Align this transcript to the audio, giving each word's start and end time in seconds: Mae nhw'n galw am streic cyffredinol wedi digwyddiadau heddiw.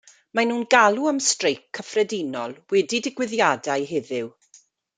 Mae 0.37 0.45
nhw'n 0.51 0.61
galw 0.75 1.03
am 1.11 1.19
streic 1.25 1.61
cyffredinol 1.79 2.57
wedi 2.75 3.03
digwyddiadau 3.09 3.87
heddiw. 3.95 4.33